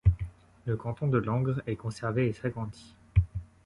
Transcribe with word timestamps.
Le 0.65 0.75
canton 0.77 1.05
de 1.09 1.19
Langres 1.19 1.61
est 1.67 1.75
conservé 1.75 2.25
et 2.27 2.33
s'agrandit. 2.33 2.95